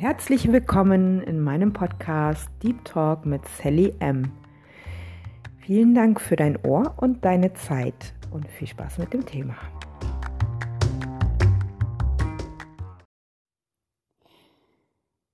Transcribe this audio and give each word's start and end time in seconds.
Herzlich 0.00 0.52
willkommen 0.52 1.20
in 1.22 1.42
meinem 1.42 1.72
Podcast 1.72 2.48
Deep 2.62 2.84
Talk 2.84 3.26
mit 3.26 3.40
Sally 3.48 3.96
M. 3.98 4.30
Vielen 5.56 5.92
Dank 5.92 6.20
für 6.20 6.36
dein 6.36 6.56
Ohr 6.64 6.94
und 6.98 7.24
deine 7.24 7.52
Zeit 7.54 8.14
und 8.30 8.46
viel 8.46 8.68
Spaß 8.68 8.98
mit 8.98 9.12
dem 9.12 9.26
Thema. 9.26 9.56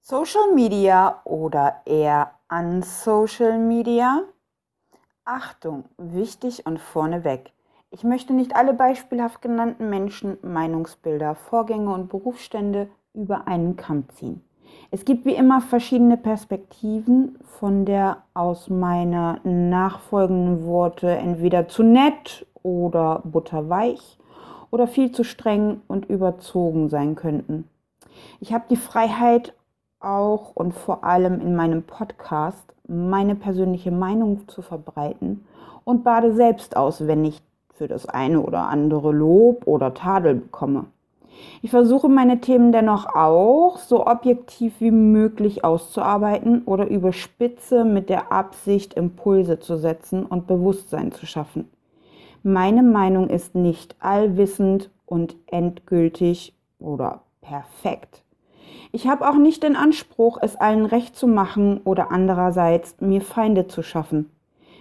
Social 0.01 0.55
Media 0.55 1.21
oder 1.25 1.83
eher 1.85 2.31
an 2.49 2.81
Social 2.81 3.59
Media? 3.59 4.23
Achtung, 5.27 5.85
wichtig 5.99 6.65
und 6.65 6.81
vorneweg. 6.81 7.53
Ich 7.91 8.03
möchte 8.03 8.33
nicht 8.33 8.57
alle 8.57 8.73
beispielhaft 8.73 9.43
genannten 9.43 9.91
Menschen, 9.91 10.39
Meinungsbilder, 10.41 11.35
Vorgänge 11.35 11.93
und 11.93 12.09
Berufsstände 12.09 12.89
über 13.13 13.47
einen 13.47 13.77
Kamm 13.77 14.09
ziehen. 14.09 14.43
Es 14.91 15.05
gibt 15.05 15.25
wie 15.25 15.35
immer 15.35 15.61
verschiedene 15.61 16.17
Perspektiven, 16.17 17.39
von 17.59 17.85
der 17.85 18.19
aus 18.33 18.71
meiner 18.71 19.41
nachfolgenden 19.43 20.67
Worte 20.67 21.11
entweder 21.11 21.69
zu 21.69 21.83
nett 21.83 22.47
oder 22.63 23.23
butterweich 23.25 24.19
oder 24.71 24.87
viel 24.87 25.13
zu 25.13 25.25
streng 25.25 25.81
und 25.89 26.07
überzogen 26.07 26.89
sein 26.89 27.15
könnten. 27.15 27.69
Ich 28.41 28.53
habe 28.53 28.65
die 28.71 28.77
Freiheit, 28.77 29.55
auch 30.01 30.55
und 30.55 30.75
vor 30.75 31.03
allem 31.03 31.41
in 31.41 31.57
meinem 31.57 31.83
Podcast 31.83 32.75
meine 32.87 33.35
persönliche 33.35 33.91
Meinung 33.91 34.47
zu 34.49 34.63
verbreiten 34.63 35.47
und 35.85 36.05
bade 36.05 36.35
selbst 36.35 36.77
aus, 36.77 37.07
wenn 37.07 37.25
ich 37.25 37.43
für 37.73 37.89
das 37.89 38.07
eine 38.07 38.41
oder 38.41 38.69
andere 38.69 39.13
Lob 39.13 39.67
oder 39.67 39.95
Tadel 39.95 40.35
bekomme. 40.37 40.87
Ich 41.63 41.71
versuche 41.71 42.09
meine 42.09 42.41
Themen 42.41 42.73
dennoch 42.73 43.15
auch 43.15 43.79
so 43.79 44.07
objektiv 44.07 44.75
wie 44.81 44.91
möglich 44.91 45.65
auszuarbeiten 45.65 46.63
oder 46.67 46.89
überspitze 46.89 47.85
mit 47.85 48.11
der 48.11 48.33
Absicht, 48.33 48.95
Impulse 48.95 49.59
zu 49.61 49.77
setzen 49.77 50.27
und 50.27 50.47
Bewusstsein 50.47 51.13
zu 51.13 51.27
schaffen. 51.27 51.71
Meine 52.43 52.83
Meinung 52.83 53.31
ist 53.31 53.55
nicht 53.55 53.97
allwissend 54.01 54.91
und 55.07 55.37
endgültig 55.47 56.55
oder 56.79 57.23
perfekt. 57.41 58.23
Ich 58.93 59.09
habe 59.09 59.29
auch 59.29 59.37
nicht 59.37 59.63
den 59.63 59.77
Anspruch, 59.77 60.39
es 60.41 60.57
allen 60.57 60.87
recht 60.87 61.17
zu 61.17 61.27
machen 61.27 61.81
oder 61.85 62.13
andererseits 62.13 63.01
mir 63.01 63.23
Feinde 63.23 63.67
zu 63.67 63.83
schaffen. 63.83 64.31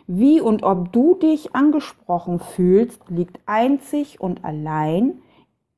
Wie 0.05 0.41
und 0.41 0.63
ob 0.63 0.91
du 0.91 1.15
dich 1.15 1.55
angesprochen 1.55 2.39
fühlst, 2.39 3.01
liegt 3.09 3.39
einzig 3.45 4.19
und 4.19 4.43
allein 4.43 5.19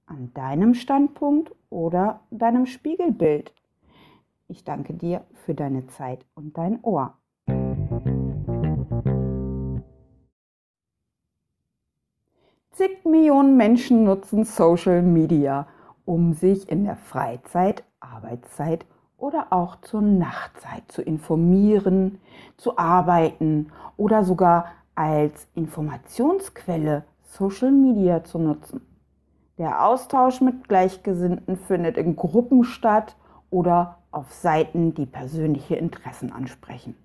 an 0.06 0.32
deinem 0.34 0.74
Standpunkt 0.74 1.54
oder 1.70 2.22
deinem 2.32 2.66
Spiegelbild. 2.66 3.54
Ich 4.48 4.64
danke 4.64 4.94
dir 4.94 5.26
für 5.34 5.56
deine 5.56 5.88
Zeit 5.88 6.26
und 6.36 6.58
dein 6.58 6.80
Ohr. 6.84 7.18
Zig 12.72 13.06
Millionen 13.06 13.58
Menschen 13.58 14.04
nutzen 14.04 14.44
Social 14.44 15.02
Media, 15.02 15.68
um 16.04 16.34
sich 16.34 16.70
in 16.70 16.84
der 16.84 16.98
Freizeit, 16.98 17.84
Arbeitszeit 18.00 18.86
oder 19.18 19.48
auch 19.52 19.82
zur 19.82 20.02
Nachtzeit 20.02 20.84
zu 20.92 21.02
informieren, 21.02 22.20
zu 22.58 22.78
arbeiten 22.78 23.72
oder 23.98 24.24
sogar 24.24 24.68
als 24.94 25.48
Informationsquelle 25.56 27.06
Social 27.24 27.72
Media 27.72 28.24
zu 28.24 28.40
nutzen. 28.40 28.95
Der 29.58 29.86
Austausch 29.86 30.42
mit 30.42 30.68
Gleichgesinnten 30.68 31.56
findet 31.56 31.96
in 31.96 32.18
Gruppen 32.18 32.66
statt 32.66 33.16
oder 33.50 34.00
auf 34.12 34.34
Seiten, 34.34 34.94
die 34.94 35.06
persönliche 35.06 35.76
Interessen 35.76 36.34
ansprechen. 36.34 36.96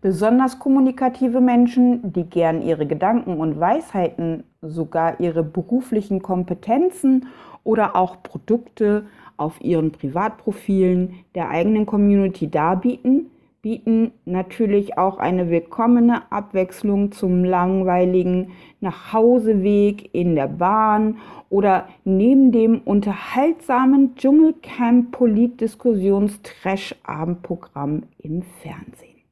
Besonders 0.00 0.60
kommunikative 0.60 1.40
Menschen, 1.40 2.12
die 2.12 2.30
gern 2.30 2.62
ihre 2.62 2.86
Gedanken 2.86 3.38
und 3.38 3.58
Weisheiten, 3.58 4.44
sogar 4.60 5.18
ihre 5.18 5.42
beruflichen 5.42 6.22
Kompetenzen 6.22 7.26
oder 7.64 7.96
auch 7.96 8.22
Produkte 8.22 9.06
auf 9.36 9.60
ihren 9.60 9.90
Privatprofilen 9.90 11.24
der 11.34 11.48
eigenen 11.48 11.86
Community 11.86 12.48
darbieten, 12.48 13.30
bieten 13.64 14.12
natürlich 14.26 14.98
auch 14.98 15.16
eine 15.16 15.48
willkommene 15.48 16.30
Abwechslung 16.30 17.12
zum 17.12 17.44
langweiligen 17.44 18.50
Nachhauseweg 18.80 20.14
in 20.14 20.34
der 20.34 20.48
Bahn 20.48 21.16
oder 21.48 21.88
neben 22.04 22.52
dem 22.52 22.82
unterhaltsamen 22.82 24.16
Dschungelcamp 24.16 25.12
Politdiskussions-Trash-Abendprogramm 25.12 28.02
im 28.18 28.42
Fernsehen. 28.42 29.22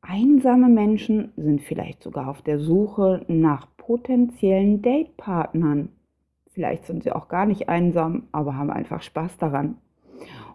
Einsame 0.00 0.68
Menschen 0.68 1.32
sind 1.36 1.62
vielleicht 1.62 2.00
sogar 2.00 2.28
auf 2.28 2.42
der 2.42 2.60
Suche 2.60 3.24
nach 3.26 3.66
potenziellen 3.76 4.82
Datepartnern. 4.82 5.88
Vielleicht 6.52 6.84
sind 6.84 7.02
sie 7.02 7.10
auch 7.10 7.26
gar 7.26 7.46
nicht 7.46 7.68
einsam, 7.68 8.28
aber 8.30 8.56
haben 8.56 8.70
einfach 8.70 9.02
Spaß 9.02 9.36
daran. 9.38 9.78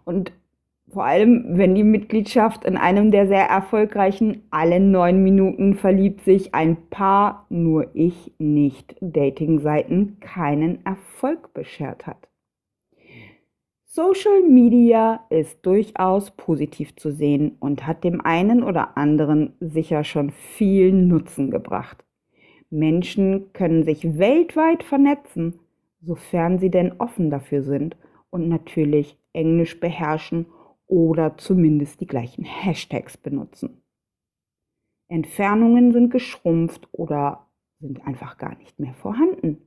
Und 0.06 0.32
vor 0.92 1.04
allem, 1.04 1.44
wenn 1.56 1.74
die 1.74 1.84
Mitgliedschaft 1.84 2.64
in 2.64 2.76
einem 2.76 3.10
der 3.10 3.26
sehr 3.26 3.46
erfolgreichen 3.46 4.42
alle 4.50 4.80
neun 4.80 5.22
Minuten 5.22 5.74
verliebt 5.74 6.22
sich 6.22 6.54
ein 6.54 6.76
Paar, 6.90 7.46
nur 7.48 7.90
ich 7.94 8.32
nicht, 8.38 8.96
Dating-Seiten 9.00 10.18
keinen 10.20 10.84
Erfolg 10.84 11.54
beschert 11.54 12.06
hat. 12.06 12.28
Social 13.84 14.42
Media 14.48 15.24
ist 15.30 15.66
durchaus 15.66 16.30
positiv 16.32 16.94
zu 16.96 17.10
sehen 17.10 17.56
und 17.58 17.86
hat 17.86 18.04
dem 18.04 18.20
einen 18.20 18.62
oder 18.62 18.96
anderen 18.96 19.54
sicher 19.60 20.04
schon 20.04 20.30
viel 20.30 20.92
Nutzen 20.92 21.50
gebracht. 21.50 22.04
Menschen 22.70 23.52
können 23.52 23.82
sich 23.82 24.18
weltweit 24.18 24.84
vernetzen, 24.84 25.58
sofern 26.00 26.58
sie 26.58 26.70
denn 26.70 26.92
offen 26.98 27.30
dafür 27.30 27.62
sind 27.62 27.96
und 28.30 28.48
natürlich 28.48 29.18
Englisch 29.32 29.80
beherrschen 29.80 30.46
oder 30.90 31.38
zumindest 31.38 32.00
die 32.00 32.06
gleichen 32.06 32.44
Hashtags 32.44 33.16
benutzen. 33.16 33.82
Entfernungen 35.08 35.92
sind 35.92 36.10
geschrumpft 36.10 36.88
oder 36.92 37.46
sind 37.80 38.04
einfach 38.06 38.38
gar 38.38 38.56
nicht 38.58 38.78
mehr 38.78 38.94
vorhanden. 38.94 39.58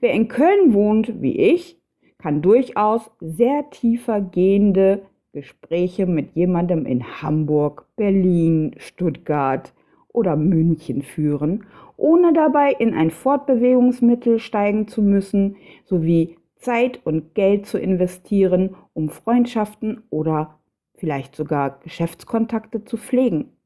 Wer 0.00 0.12
in 0.12 0.28
Köln 0.28 0.72
wohnt, 0.72 1.20
wie 1.20 1.38
ich, 1.38 1.78
kann 2.18 2.42
durchaus 2.42 3.10
sehr 3.20 3.68
tiefer 3.70 4.20
gehende 4.20 5.02
Gespräche 5.32 6.06
mit 6.06 6.34
jemandem 6.34 6.86
in 6.86 7.22
Hamburg, 7.22 7.86
Berlin, 7.96 8.74
Stuttgart 8.78 9.72
oder 10.08 10.36
München 10.36 11.02
führen, 11.02 11.64
ohne 11.96 12.32
dabei 12.32 12.72
in 12.72 12.94
ein 12.94 13.10
Fortbewegungsmittel 13.10 14.38
steigen 14.38 14.88
zu 14.88 15.02
müssen, 15.02 15.56
sowie 15.84 16.36
Zeit 16.56 17.00
und 17.04 17.34
Geld 17.34 17.66
zu 17.66 17.78
investieren, 17.78 18.76
um 18.92 19.08
Freundschaften 19.08 20.02
oder 20.10 20.59
vielleicht 21.00 21.34
sogar 21.34 21.80
Geschäftskontakte 21.80 22.84
zu 22.84 22.98
pflegen. 22.98 23.56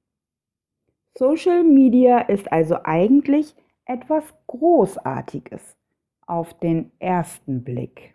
Social 1.19 1.65
Media 1.65 2.21
ist 2.21 2.51
also 2.51 2.77
eigentlich 2.85 3.55
etwas 3.85 4.25
Großartiges 4.47 5.77
auf 6.27 6.59
den 6.59 6.93
ersten 7.01 7.63
Blick. 7.65 8.15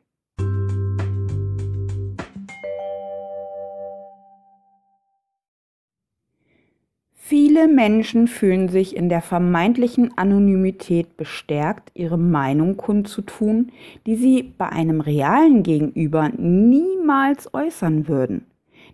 Viele 7.14 7.68
Menschen 7.68 8.28
fühlen 8.28 8.70
sich 8.70 8.96
in 8.96 9.08
der 9.08 9.22
vermeintlichen 9.22 10.18
Anonymität 10.18 11.16
bestärkt, 11.16 11.92
ihre 11.94 12.18
Meinung 12.18 12.76
kundzutun, 12.76 13.72
die 14.08 14.16
sie 14.16 14.42
bei 14.58 14.70
einem 14.70 15.00
realen 15.00 15.62
Gegenüber 15.62 16.30
niemals 16.30 17.54
äußern 17.54 18.08
würden. 18.08 18.49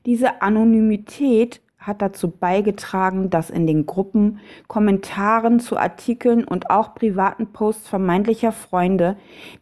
Diese 0.06 0.42
Anonymität 0.42 1.62
hat 1.80 2.02
dazu 2.02 2.30
beigetragen, 2.30 3.30
dass 3.30 3.50
in 3.50 3.68
den 3.68 3.86
Gruppen, 3.86 4.40
Kommentaren 4.68 5.60
zu 5.60 5.78
Artikeln 5.78 6.44
und 6.44 6.70
auch 6.70 6.96
privaten 6.96 7.48
Posts 7.54 7.88
vermeintlicher 7.88 8.52
Freunde 8.52 9.18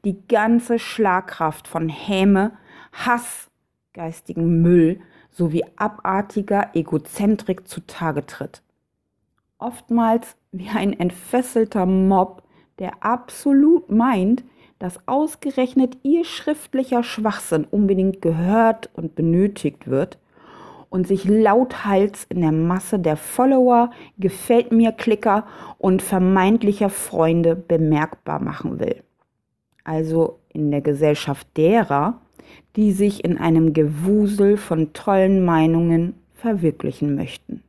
die 0.06 0.26
ganze 0.28 0.80
Schlagkraft 0.80 1.68
von 1.68 1.90
Häme, 1.90 2.52
Hass, 2.92 3.50
geistigen 3.94 4.62
Müll 4.62 5.00
sowie 5.32 5.64
abartiger 5.76 6.70
Egozentrik 6.74 7.68
zutage 7.68 8.26
tritt. 8.26 8.62
Oftmals 9.58 10.36
wie 10.52 10.70
ein 10.70 10.98
entfesselter 10.98 11.86
Mob, 11.86 12.44
der 12.80 13.04
absolut 13.04 13.90
meint, 13.90 14.44
dass 14.80 15.08
ausgerechnet 15.08 15.98
ihr 16.04 16.26
schriftlicher 16.26 17.04
Schwachsinn 17.04 17.66
unbedingt 17.70 18.22
gehört 18.22 18.90
und 18.94 19.16
benötigt 19.16 19.88
wird 19.88 20.18
und 20.94 21.08
sich 21.08 21.26
lauthals 21.26 22.28
in 22.30 22.42
der 22.42 22.52
Masse 22.52 23.00
der 23.00 23.18
Follower, 23.18 23.90
gefällt 24.20 24.72
mir 24.72 24.92
Klicker 24.92 25.48
und 25.80 26.04
vermeintlicher 26.04 26.92
Freunde 26.92 27.56
bemerkbar 27.56 28.40
machen 28.40 28.80
will. 28.80 29.02
Also 29.84 30.38
in 30.50 30.70
der 30.70 30.82
Gesellschaft 30.82 31.48
derer, 31.58 32.22
die 32.76 32.92
sich 32.92 33.24
in 33.26 33.40
einem 33.40 33.74
Gewusel 33.74 34.56
von 34.56 34.94
tollen 34.94 35.44
Meinungen 35.44 36.14
verwirklichen 36.36 37.16
möchten. 37.16 37.64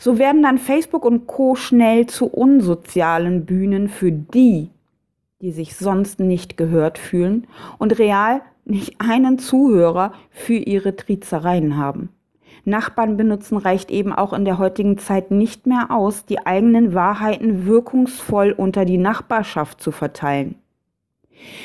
So 0.00 0.18
werden 0.18 0.42
dann 0.42 0.58
Facebook 0.58 1.04
und 1.04 1.28
Co 1.28 1.54
schnell 1.54 2.06
zu 2.06 2.26
unsozialen 2.26 3.46
Bühnen 3.46 3.88
für 3.88 4.10
die, 4.10 4.70
die 5.40 5.52
sich 5.52 5.76
sonst 5.76 6.18
nicht 6.18 6.56
gehört 6.56 6.98
fühlen 6.98 7.46
und 7.78 7.96
real 8.00 8.40
nicht 8.64 9.00
einen 9.00 9.38
Zuhörer 9.38 10.12
für 10.30 10.54
ihre 10.54 10.96
Trizereien 10.96 11.76
haben. 11.76 12.10
Nachbarn 12.64 13.16
benutzen 13.16 13.56
reicht 13.56 13.90
eben 13.90 14.12
auch 14.12 14.32
in 14.32 14.44
der 14.44 14.58
heutigen 14.58 14.98
Zeit 14.98 15.30
nicht 15.30 15.66
mehr 15.66 15.90
aus, 15.90 16.26
die 16.26 16.46
eigenen 16.46 16.94
Wahrheiten 16.94 17.66
wirkungsvoll 17.66 18.52
unter 18.52 18.84
die 18.84 18.98
Nachbarschaft 18.98 19.80
zu 19.80 19.90
verteilen. 19.90 20.54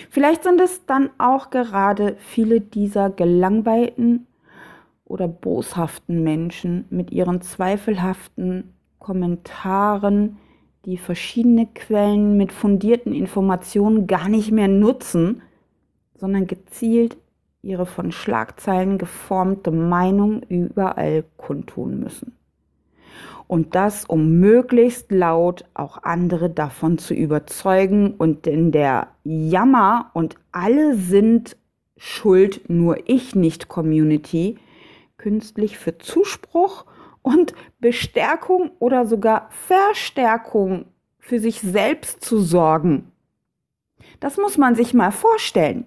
Vielleicht 0.10 0.44
sind 0.44 0.60
es 0.60 0.86
dann 0.88 1.12
auch 1.20 1.52
gerade 1.52 2.16
viele 2.18 2.62
dieser 2.62 3.12
gelangweilten 3.12 4.26
oder 5.06 5.28
boshaften 5.28 6.24
Menschen 6.24 6.86
mit 6.90 7.12
ihren 7.12 7.42
zweifelhaften 7.42 8.74
Kommentaren, 8.98 10.38
die 10.86 10.98
verschiedene 10.98 11.68
Quellen 11.68 12.38
mit 12.38 12.52
fundierten 12.52 13.14
Informationen 13.14 14.08
gar 14.08 14.30
nicht 14.30 14.52
mehr 14.52 14.68
nutzen, 14.68 15.42
sondern 16.18 16.48
gezielt 16.48 17.18
ihre 17.62 17.86
von 17.86 18.12
Schlagzeilen 18.12 18.98
geformte 18.98 19.72
Meinung 19.72 20.42
überall 20.44 21.24
kundtun 21.38 22.00
müssen. 22.00 22.34
Und 23.48 23.76
das, 23.76 24.04
um 24.06 24.40
möglichst 24.40 25.12
laut 25.12 25.64
auch 25.74 26.04
andere 26.04 26.50
davon 26.50 26.98
zu 26.98 27.14
überzeugen 27.14 28.14
und 28.18 28.46
in 28.46 28.72
der 28.72 29.08
Jammer 29.24 30.12
und 30.14 30.36
alle 30.52 30.96
sind 30.96 31.56
schuld, 31.96 32.70
nur 32.70 33.10
ich 33.10 33.36
nicht 33.36 33.70
Community, 33.70 34.58
künstlich 35.18 35.78
für 35.78 35.98
Zuspruch 35.98 36.86
und 37.22 37.54
Bestärkung 37.80 38.72
oder 38.80 39.06
sogar 39.06 39.48
Verstärkung 39.50 40.86
für 41.20 41.40
sich 41.40 41.62
selbst 41.62 42.24
zu 42.24 42.40
sorgen. 42.40 43.12
Das 44.20 44.38
muss 44.38 44.58
man 44.58 44.76
sich 44.76 44.94
mal 44.94 45.12
vorstellen. 45.12 45.86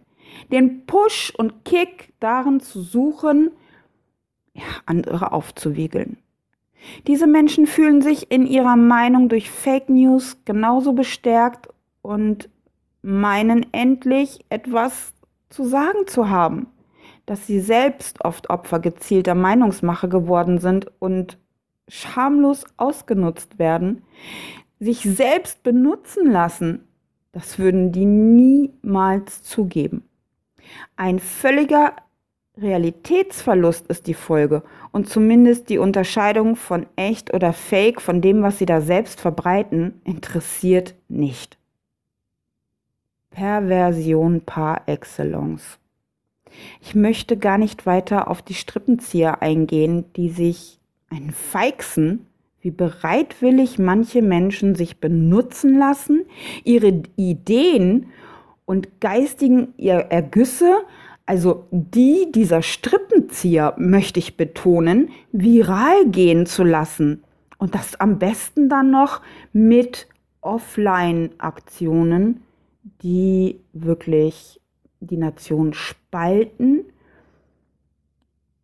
Den 0.50 0.86
Push 0.86 1.32
und 1.36 1.64
Kick 1.64 2.12
darin 2.20 2.60
zu 2.60 2.80
suchen, 2.80 3.50
ja, 4.54 4.62
andere 4.86 5.32
aufzuwiegeln. 5.32 6.18
Diese 7.06 7.26
Menschen 7.26 7.66
fühlen 7.66 8.02
sich 8.02 8.30
in 8.30 8.46
ihrer 8.46 8.76
Meinung 8.76 9.28
durch 9.28 9.50
Fake 9.50 9.88
News 9.88 10.38
genauso 10.44 10.92
bestärkt 10.92 11.68
und 12.02 12.48
meinen 13.02 13.66
endlich 13.72 14.44
etwas 14.48 15.12
zu 15.50 15.64
sagen 15.64 16.06
zu 16.06 16.28
haben, 16.30 16.68
dass 17.26 17.46
sie 17.46 17.60
selbst 17.60 18.24
oft 18.24 18.50
Opfer 18.50 18.78
gezielter 18.78 19.34
Meinungsmache 19.34 20.08
geworden 20.08 20.58
sind 20.58 20.90
und 20.98 21.38
schamlos 21.88 22.64
ausgenutzt 22.76 23.58
werden, 23.58 24.02
sich 24.78 25.02
selbst 25.02 25.62
benutzen 25.62 26.30
lassen, 26.30 26.88
das 27.32 27.58
würden 27.58 27.92
die 27.92 28.06
niemals 28.06 29.42
zugeben. 29.42 30.04
Ein 30.96 31.18
völliger 31.18 31.94
Realitätsverlust 32.56 33.86
ist 33.86 34.06
die 34.06 34.14
Folge 34.14 34.62
und 34.92 35.08
zumindest 35.08 35.68
die 35.68 35.78
Unterscheidung 35.78 36.56
von 36.56 36.86
echt 36.96 37.32
oder 37.32 37.52
fake 37.52 38.00
von 38.00 38.20
dem, 38.20 38.42
was 38.42 38.58
sie 38.58 38.66
da 38.66 38.80
selbst 38.80 39.20
verbreiten, 39.20 40.00
interessiert 40.04 40.94
nicht. 41.08 41.58
Perversion 43.30 44.42
par 44.42 44.82
excellence. 44.86 45.78
Ich 46.80 46.94
möchte 46.94 47.36
gar 47.36 47.58
nicht 47.58 47.86
weiter 47.86 48.28
auf 48.28 48.42
die 48.42 48.54
Strippenzieher 48.54 49.40
eingehen, 49.40 50.04
die 50.16 50.30
sich 50.30 50.80
ein 51.08 51.30
Feixen, 51.30 52.26
wie 52.60 52.70
bereitwillig 52.70 53.78
manche 53.78 54.20
Menschen 54.20 54.74
sich 54.74 54.98
benutzen 54.98 55.78
lassen, 55.78 56.26
ihre 56.64 57.02
Ideen 57.16 58.06
und 58.64 59.00
geistigen 59.00 59.74
Ergüsse 59.78 60.84
also 61.30 61.68
die 61.70 62.32
dieser 62.32 62.60
Strippenzieher, 62.60 63.74
möchte 63.78 64.18
ich 64.18 64.36
betonen, 64.36 65.10
viral 65.30 66.06
gehen 66.06 66.44
zu 66.44 66.64
lassen. 66.64 67.22
Und 67.56 67.76
das 67.76 68.00
am 68.00 68.18
besten 68.18 68.68
dann 68.68 68.90
noch 68.90 69.20
mit 69.52 70.08
Offline-Aktionen, 70.40 72.42
die 73.02 73.60
wirklich 73.72 74.60
die 74.98 75.18
Nation 75.18 75.72
spalten 75.72 76.86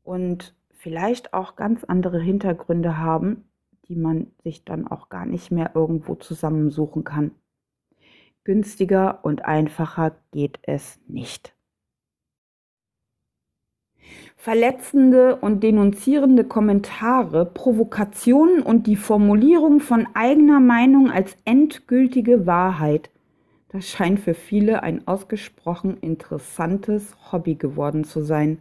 und 0.03 0.53
vielleicht 0.73 1.35
auch 1.35 1.55
ganz 1.55 1.85
andere 1.85 2.21
Hintergründe 2.21 2.99
haben, 2.99 3.45
die 3.87 3.95
man 3.95 4.33
sich 4.43 4.65
dann 4.65 4.89
auch 4.89 5.09
gar 5.09 5.25
nicht 5.25 5.53
mehr 5.53 5.71
irgendwo 5.75 6.17
zusammensuchen 6.17 7.05
kann. 7.05 7.31
Günstiger 8.47 9.19
und 9.25 9.45
einfacher 9.45 10.13
geht 10.31 10.61
es 10.63 11.01
nicht. 11.09 11.53
Verletzende 14.37 15.35
und 15.35 15.65
denunzierende 15.65 16.45
Kommentare, 16.45 17.45
Provokationen 17.45 18.63
und 18.63 18.87
die 18.87 18.95
Formulierung 18.95 19.81
von 19.81 20.07
eigener 20.15 20.61
Meinung 20.61 21.11
als 21.11 21.37
endgültige 21.45 22.47
Wahrheit. 22.47 23.11
Das 23.71 23.89
scheint 23.89 24.21
für 24.21 24.35
viele 24.35 24.85
ein 24.85 25.09
ausgesprochen 25.09 25.97
interessantes 25.97 27.17
Hobby 27.33 27.57
geworden 27.57 28.05
zu 28.05 28.23
sein. 28.23 28.59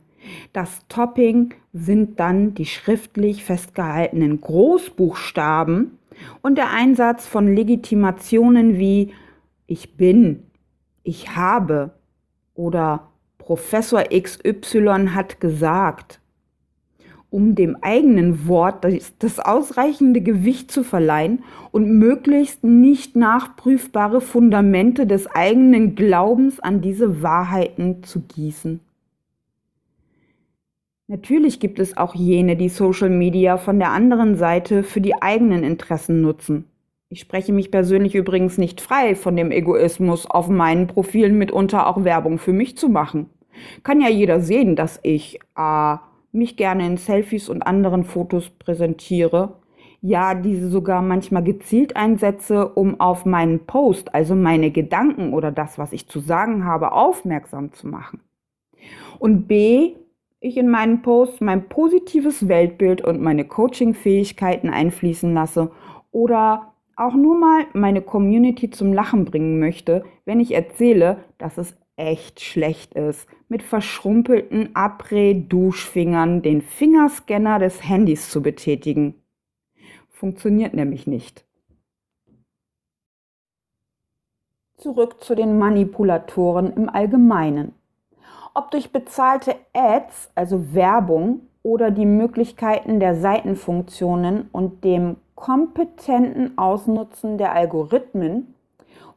Das 0.51 0.87
Topping 0.87 1.53
sind 1.73 2.19
dann 2.19 2.55
die 2.55 2.65
schriftlich 2.65 3.43
festgehaltenen 3.43 4.41
Großbuchstaben 4.41 5.99
und 6.41 6.57
der 6.57 6.71
Einsatz 6.71 7.27
von 7.27 7.53
Legitimationen 7.53 8.79
wie 8.79 9.13
ich 9.67 9.97
bin, 9.97 10.44
ich 11.03 11.35
habe 11.35 11.91
oder 12.53 13.12
Professor 13.38 14.03
XY 14.03 15.09
hat 15.13 15.39
gesagt, 15.39 16.19
um 17.29 17.53
dem 17.53 17.75
eigenen 17.81 18.47
Wort 18.47 18.85
das, 19.19 19.39
ausreichende 19.39 20.21
Gewicht 20.21 20.71
zu 20.71 20.83
verleihen 20.83 21.44
und 21.71 21.91
möglichst 21.91 22.63
nicht 22.63 23.15
nachprüfbare 23.15 24.21
Fundamente 24.21 25.06
des 25.06 25.27
eigenen 25.27 25.95
Glaubens 25.95 26.59
an 26.59 26.81
diese 26.81 27.21
Wahrheiten 27.21 28.04
zu 28.04 28.21
gießen. 28.21 28.80
Natürlich 31.07 31.59
gibt 31.59 31.80
es 31.80 31.97
auch 31.97 32.16
jene, 32.16 32.56
die 32.56 32.69
Social 32.69 33.09
Media 33.09 33.57
von 33.57 33.78
der 33.80 33.92
anderen 33.92 34.37
Seite 34.37 34.81
für 34.81 35.01
die 35.01 35.21
eigenen 35.21 35.63
Interessen 35.63 36.21
nutzen. 36.21 36.66
Ich 37.09 37.19
spreche 37.19 37.54
mich 37.54 37.69
persönlich 37.69 38.16
übrigens 38.16 38.57
nicht 38.57 38.81
frei 38.81 39.16
von 39.16 39.35
dem 39.35 39.52
Egoismus, 39.52 40.26
auf 40.26 40.50
meinen 40.50 40.88
Profilen 40.88 41.38
mitunter 41.38 41.88
auch 41.88 42.04
Werbung 42.04 42.40
für 42.40 42.54
mich 42.54 42.78
zu 42.78 42.90
machen. 42.90 43.30
Kann 43.83 44.02
ja 44.02 44.09
jeder 44.09 44.42
sehen, 44.42 44.76
dass 44.76 45.00
ich 45.04 45.40
äh, 45.56 45.95
mich 46.31 46.57
gerne 46.57 46.85
in 46.85 46.97
Selfies 46.97 47.47
und 47.47 47.62
anderen 47.62 48.04
Fotos 48.04 48.50
präsentiere. 48.50 49.54
Ja, 50.02 50.35
diese 50.35 50.69
sogar 50.69 51.02
manchmal 51.02 51.44
gezielt 51.44 51.95
einsetze, 51.95 52.69
um 52.69 53.00
auf 53.00 53.26
meinen 53.26 53.66
Post, 53.66 54.14
also 54.14 54.35
meine 54.35 54.71
Gedanken 54.71 55.33
oder 55.33 55.52
das, 55.52 55.78
was 55.78 55.94
ich 55.94 56.07
zu 56.07 56.19
sagen 56.19 56.66
habe, 56.66 56.92
aufmerksam 56.92 57.71
zu 57.71 57.88
machen. 57.88 58.19
Und 59.18 59.47
B, 59.47 59.94
ich 60.40 60.57
in 60.57 60.69
meinen 60.69 61.02
Posts 61.02 61.42
mein 61.42 61.69
positives 61.69 62.47
Weltbild 62.47 63.02
und 63.02 63.21
meine 63.21 63.45
Coaching-Fähigkeiten 63.45 64.69
einfließen 64.69 65.33
lasse 65.33 65.71
oder 66.12 66.74
auch 66.95 67.14
nur 67.14 67.37
mal 67.37 67.66
meine 67.73 68.02
Community 68.02 68.69
zum 68.69 68.94
Lachen 68.94 69.25
bringen 69.25 69.59
möchte, 69.59 70.04
wenn 70.25 70.40
ich 70.40 70.54
erzähle, 70.54 71.23
dass 71.37 71.57
es 71.57 71.75
echt 71.97 72.42
schlecht 72.42 72.94
ist, 72.94 73.28
mit 73.47 73.64
verschrumpelten 73.64 74.75
Après-Duschfingern 74.75 76.42
den 76.42 76.61
Fingerscanner 76.61 77.59
des 77.59 77.87
Handys 77.87 78.30
zu 78.30 78.42
betätigen. 78.42 79.16
Funktioniert 80.09 80.73
nämlich 80.73 81.07
nicht. 81.07 81.45
Zurück 84.78 85.23
zu 85.23 85.35
den 85.35 85.57
Manipulatoren 85.57 86.73
im 86.73 86.90
Allgemeinen. 86.90 87.73
Ob 88.54 88.71
durch 88.71 88.92
bezahlte 88.92 89.56
Ads, 89.73 90.31
also 90.35 90.73
Werbung, 90.73 91.47
oder 91.64 91.90
die 91.90 92.06
Möglichkeiten 92.06 92.99
der 92.99 93.16
Seitenfunktionen 93.16 94.49
und 94.52 94.83
dem 94.83 95.18
kompetenten 95.35 96.57
Ausnutzen 96.57 97.37
der 97.37 97.54
Algorithmen 97.54 98.56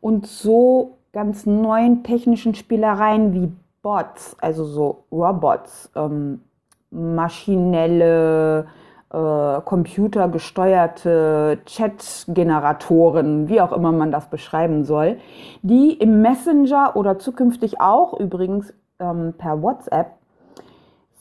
und 0.01 0.27
so 0.27 0.99
ganz 1.13 1.47
neuen 1.47 2.03
technischen 2.03 2.55
Spielereien 2.55 3.33
wie 3.33 3.51
Bots, 3.83 4.37
also 4.41 4.65
so 4.65 5.05
Robots, 5.11 5.91
ähm, 5.95 6.43
maschinelle, 6.91 8.67
äh, 9.11 9.61
computergesteuerte 9.65 11.61
Chat-Generatoren, 11.65 13.49
wie 13.49 13.61
auch 13.61 13.73
immer 13.73 13.93
man 13.93 14.11
das 14.11 14.29
beschreiben 14.29 14.85
soll, 14.85 15.19
die 15.63 15.93
im 15.93 16.21
Messenger 16.21 16.95
oder 16.95 17.19
zukünftig 17.19 17.81
auch 17.81 18.19
übrigens 18.19 18.75
ähm, 18.99 19.35
per 19.39 19.63
WhatsApp 19.63 20.13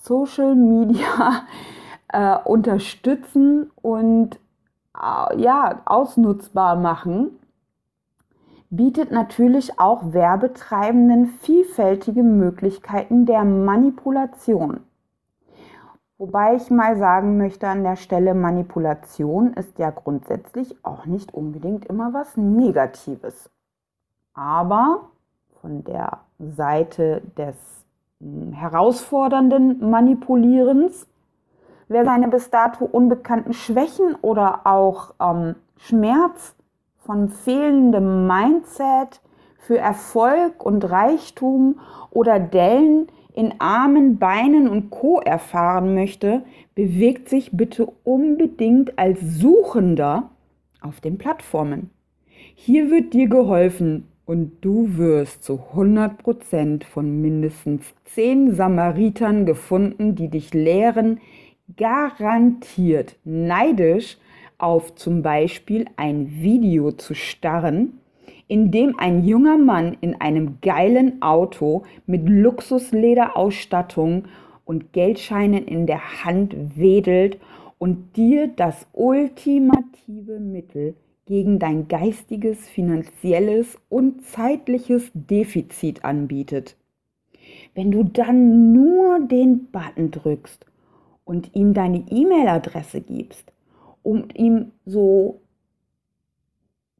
Social 0.01 0.55
Media 0.55 1.43
äh, 2.09 2.37
unterstützen 2.43 3.71
und 3.81 4.39
ja, 4.99 5.81
ausnutzbar 5.85 6.75
machen, 6.75 7.39
bietet 8.69 9.11
natürlich 9.11 9.79
auch 9.79 10.13
Werbetreibenden 10.13 11.27
vielfältige 11.27 12.23
Möglichkeiten 12.23 13.25
der 13.25 13.43
Manipulation. 13.43 14.81
Wobei 16.17 16.55
ich 16.55 16.71
mal 16.71 16.97
sagen 16.97 17.37
möchte 17.37 17.67
an 17.67 17.83
der 17.83 17.95
Stelle, 17.95 18.33
Manipulation 18.33 19.53
ist 19.53 19.77
ja 19.77 19.91
grundsätzlich 19.91 20.83
auch 20.83 21.05
nicht 21.05 21.33
unbedingt 21.33 21.85
immer 21.85 22.11
was 22.11 22.35
Negatives. 22.35 23.51
Aber 24.33 25.09
von 25.61 25.83
der 25.83 26.19
Seite 26.39 27.21
des 27.37 27.55
hm, 28.19 28.51
herausfordernden 28.51 29.89
Manipulierens, 29.89 31.07
wer 31.87 32.05
seine 32.05 32.27
bis 32.27 32.49
dato 32.49 32.85
unbekannten 32.85 33.53
Schwächen 33.53 34.15
oder 34.21 34.61
auch 34.65 35.13
ähm, 35.21 35.55
Schmerz 35.77 36.55
von 36.97 37.29
fehlendem 37.29 38.27
Mindset 38.27 39.21
für 39.59 39.77
Erfolg 39.77 40.65
und 40.65 40.89
Reichtum 40.89 41.79
oder 42.11 42.39
Dellen 42.39 43.07
in 43.33 43.53
Armen, 43.59 44.17
Beinen 44.17 44.67
und 44.67 44.89
Co 44.89 45.19
erfahren 45.19 45.93
möchte, 45.93 46.43
bewegt 46.73 47.29
sich 47.29 47.51
bitte 47.51 47.87
unbedingt 48.03 48.97
als 48.97 49.19
Suchender 49.21 50.31
auf 50.81 51.01
den 51.01 51.17
Plattformen. 51.17 51.91
Hier 52.55 52.89
wird 52.89 53.13
dir 53.13 53.27
geholfen 53.27 54.07
und 54.25 54.53
du 54.61 54.97
wirst 54.97 55.43
zu 55.43 55.59
100% 55.75 56.83
von 56.83 57.21
mindestens 57.21 57.93
10 58.05 58.55
Samaritern 58.55 59.45
gefunden, 59.45 60.15
die 60.15 60.29
dich 60.29 60.53
lehren, 60.53 61.19
garantiert 61.75 63.15
neidisch 63.25 64.17
auf 64.57 64.95
zum 64.95 65.21
Beispiel 65.21 65.85
ein 65.97 66.41
Video 66.41 66.91
zu 66.91 67.13
starren, 67.13 67.99
in 68.47 68.71
dem 68.71 68.97
ein 68.97 69.25
junger 69.25 69.57
Mann 69.57 69.97
in 70.01 70.19
einem 70.19 70.59
geilen 70.61 71.21
Auto 71.21 71.83
mit 72.05 72.27
Luxuslederausstattung 72.27 74.25
und 74.63 74.93
Geldscheinen 74.93 75.65
in 75.65 75.85
der 75.85 76.23
Hand 76.23 76.55
wedelt 76.75 77.37
und 77.77 78.15
dir 78.15 78.47
das 78.47 78.87
ultimative 78.93 80.39
Mittel 80.39 80.95
gegen 81.25 81.59
dein 81.59 81.89
geistiges, 81.89 82.69
finanzielles 82.69 83.77
und 83.89 84.25
zeitliches 84.25 85.11
Defizit 85.13 86.05
anbietet. 86.05 86.77
Wenn 87.75 87.91
du 87.91 88.03
dann 88.03 88.71
nur 88.71 89.19
den 89.19 89.67
Button 89.71 90.09
drückst 90.11 90.65
und 91.27 91.55
ihm 91.55 91.73
deine 91.73 92.05
E-Mail-Adresse 92.09 93.01
gibst 93.01 93.51
und 94.01 94.37
ihm 94.37 94.71
so 94.85 95.41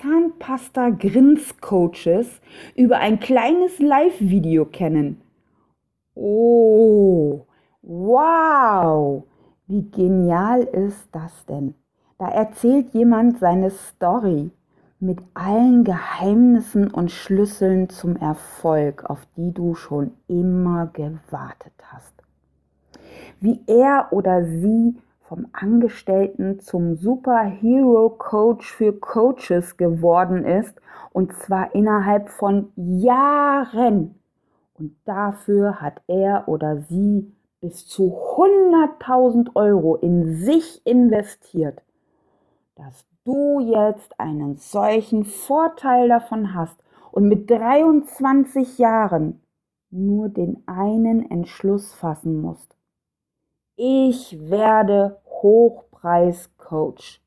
Zahnpasta-Grins-Coaches 0.00 2.40
über 2.76 2.98
ein 2.98 3.18
kleines 3.18 3.80
Live-Video 3.80 4.64
kennen. 4.64 5.22
Oh, 6.14 7.44
wow, 7.82 9.24
wie 9.66 9.90
genial 9.90 10.62
ist 10.62 11.08
das 11.12 11.44
denn? 11.46 11.74
Da 12.18 12.28
erzählt 12.28 12.94
jemand 12.94 13.38
seine 13.38 13.70
Story 13.70 14.50
mit 15.00 15.18
allen 15.34 15.84
Geheimnissen 15.84 16.90
und 16.90 17.10
Schlüsseln 17.10 17.88
zum 17.90 18.16
Erfolg, 18.16 19.04
auf 19.04 19.26
die 19.36 19.52
du 19.52 19.74
schon 19.74 20.12
immer 20.28 20.86
gewartet 20.86 21.74
hast. 21.92 22.14
Wie 23.40 23.60
er 23.66 24.08
oder 24.12 24.44
sie 24.44 24.96
vom 25.20 25.48
Angestellten 25.52 26.60
zum 26.60 26.96
Superhero 26.96 28.10
Coach 28.10 28.72
für 28.72 28.92
Coaches 28.92 29.76
geworden 29.76 30.44
ist 30.44 30.80
und 31.12 31.32
zwar 31.34 31.74
innerhalb 31.74 32.28
von 32.30 32.72
Jahren. 32.76 34.14
Und 34.78 34.96
dafür 35.04 35.80
hat 35.80 36.00
er 36.06 36.48
oder 36.48 36.78
sie 36.82 37.32
bis 37.60 37.86
zu 37.86 38.14
100.000 38.36 39.54
Euro 39.54 39.96
in 39.96 40.36
sich 40.36 40.80
investiert, 40.84 41.82
dass 42.74 43.06
du 43.24 43.60
jetzt 43.60 44.18
einen 44.20 44.56
solchen 44.56 45.24
Vorteil 45.24 46.08
davon 46.08 46.54
hast 46.54 46.76
und 47.10 47.28
mit 47.28 47.50
23 47.50 48.78
Jahren 48.78 49.40
nur 49.90 50.28
den 50.28 50.62
einen 50.66 51.30
Entschluss 51.30 51.94
fassen 51.94 52.40
musst. 52.40 52.76
Ich 53.76 54.38
werde 54.50 55.20
Hochpreis-Coach, 55.42 57.20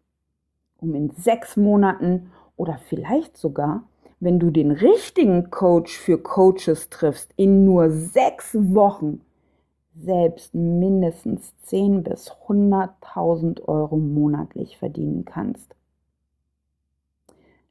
um 0.79 0.95
in 0.95 1.09
sechs 1.11 1.57
Monaten 1.57 2.31
oder 2.55 2.77
vielleicht 2.77 3.37
sogar, 3.37 3.83
wenn 4.19 4.39
du 4.39 4.51
den 4.51 4.71
richtigen 4.71 5.49
Coach 5.49 5.97
für 5.97 6.17
Coaches 6.17 6.89
triffst, 6.89 7.33
in 7.37 7.65
nur 7.65 7.89
sechs 7.89 8.55
Wochen 8.55 9.21
selbst 9.95 10.55
mindestens 10.55 11.57
10 11.63 12.03
bis 12.03 12.31
100.000 12.47 13.63
Euro 13.67 13.97
monatlich 13.97 14.77
verdienen 14.77 15.25
kannst. 15.25 15.75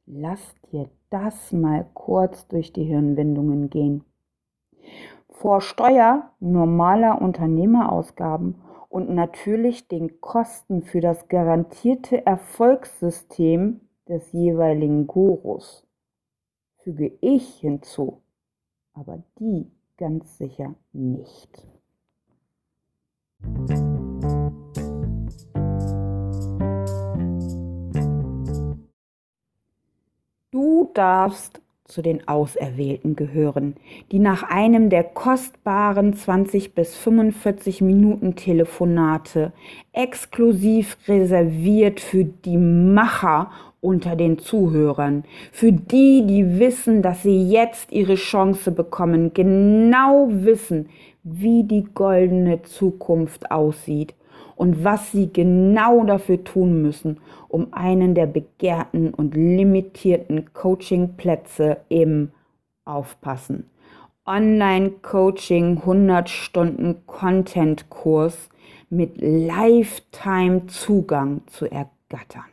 Lass 0.05 0.55
dir 0.71 0.89
das 1.09 1.51
mal 1.51 1.87
kurz 1.93 2.47
durch 2.47 2.73
die 2.73 2.83
Hirnwindungen 2.83 3.69
gehen. 3.69 4.03
Vor 5.29 5.61
Steuer, 5.61 6.31
normaler 6.39 7.21
Unternehmerausgaben 7.21 8.55
und 8.89 9.09
natürlich 9.09 9.87
den 9.87 10.19
Kosten 10.19 10.81
für 10.81 10.99
das 10.99 11.27
garantierte 11.27 12.25
Erfolgssystem 12.25 13.81
des 14.07 14.31
jeweiligen 14.31 15.05
Gurus 15.07 15.87
füge 16.77 17.11
ich 17.21 17.59
hinzu, 17.59 18.21
aber 18.93 19.21
die 19.39 19.71
ganz 19.97 20.37
sicher 20.37 20.73
nicht. 20.91 21.78
Du 30.51 30.89
darfst 30.93 31.61
zu 31.85 32.01
den 32.01 32.27
Auserwählten 32.27 33.15
gehören, 33.15 33.75
die 34.11 34.19
nach 34.19 34.43
einem 34.43 34.89
der 34.89 35.03
kostbaren 35.03 36.13
20 36.13 36.75
bis 36.75 36.95
45 36.95 37.81
Minuten 37.81 38.35
Telefonate 38.35 39.53
exklusiv 39.93 40.97
reserviert 41.07 41.99
für 41.99 42.25
die 42.25 42.57
Macher 42.57 43.51
unter 43.81 44.15
den 44.15 44.39
Zuhörern, 44.39 45.23
für 45.51 45.71
die, 45.71 46.25
die 46.27 46.59
wissen, 46.59 47.01
dass 47.01 47.23
sie 47.23 47.49
jetzt 47.49 47.91
ihre 47.91 48.15
Chance 48.15 48.71
bekommen, 48.71 49.33
genau 49.33 50.27
wissen, 50.29 50.89
wie 51.31 51.63
die 51.63 51.85
goldene 51.93 52.63
Zukunft 52.63 53.51
aussieht 53.51 54.15
und 54.55 54.83
was 54.83 55.11
sie 55.11 55.31
genau 55.31 56.03
dafür 56.03 56.43
tun 56.43 56.81
müssen, 56.81 57.19
um 57.47 57.67
einen 57.71 58.15
der 58.15 58.25
begehrten 58.25 59.13
und 59.13 59.35
limitierten 59.35 60.51
Coachingplätze 60.53 61.77
im 61.89 62.31
Aufpassen. 62.83 63.69
Online-Coaching 64.25 65.77
100 65.77 66.29
Stunden 66.29 67.03
Content-Kurs 67.07 68.49
mit 68.89 69.21
Lifetime-Zugang 69.21 71.41
zu 71.47 71.65
ergattern. 71.65 72.45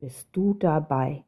Bist 0.00 0.28
du 0.32 0.54
dabei? 0.54 1.22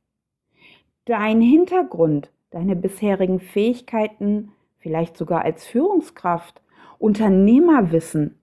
Dein 1.05 1.41
Hintergrund, 1.41 2.33
deine 2.51 2.75
bisherigen 2.75 3.39
Fähigkeiten, 3.39 4.51
vielleicht 4.85 5.17
sogar 5.17 5.43
als 5.47 5.67
Führungskraft 5.67 6.61
Unternehmerwissen, 6.99 8.39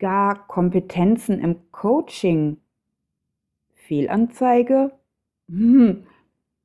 gar 0.00 0.48
Kompetenzen 0.48 1.38
im 1.38 1.70
Coaching. 1.70 2.56
Fehlanzeige? 3.72 4.90
Hm, 5.48 6.04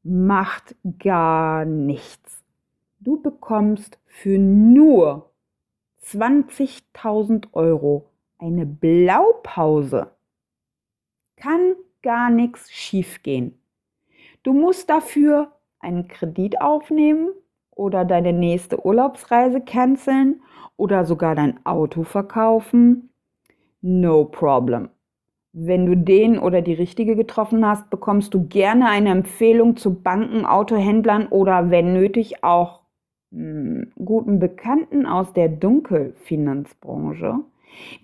macht 0.02 0.76
gar 0.98 1.64
nichts. 1.66 2.44
Du 3.00 3.22
bekommst 3.22 4.00
für 4.08 4.40
nur 4.40 5.32
20.000 6.04 7.54
Euro 7.54 8.10
eine 8.40 8.66
Blaupause. 8.66 10.10
Kann 11.36 11.76
gar 12.02 12.32
nichts 12.32 12.72
schiefgehen. 12.72 13.62
Du 14.42 14.54
musst 14.54 14.90
dafür 14.90 15.52
einen 15.80 16.08
Kredit 16.08 16.60
aufnehmen 16.60 17.30
oder 17.78 18.06
deine 18.06 18.34
nächste 18.34 18.86
Urlaubsreise 18.86 19.62
canceln 19.62 20.42
oder 20.76 21.06
sogar 21.06 21.36
dein 21.36 21.66
Auto 21.66 22.04
verkaufen. 22.04 23.10
No 23.82 24.26
problem. 24.26 24.90
Wenn 25.54 25.86
du 25.86 25.96
den 25.96 26.38
oder 26.38 26.62
die 26.62 26.74
richtige 26.74 27.16
getroffen 27.16 27.66
hast, 27.66 27.90
bekommst 27.90 28.34
du 28.34 28.48
gerne 28.48 28.90
eine 28.90 29.10
Empfehlung 29.10 29.76
zu 29.76 30.02
Banken, 30.02 30.46
Autohändlern 30.46 31.28
oder 31.28 31.72
wenn 31.72 31.94
nötig 31.94 32.44
auch 32.44 32.82
mh, 33.32 33.40
hm, 33.40 33.92
guten 34.04 34.40
Bekannten 34.40 35.06
aus 35.06 35.34
der 35.34 35.50
Dunkelfinanzbranche, 35.50 37.40